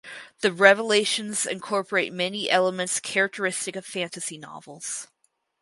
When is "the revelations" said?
0.39-1.45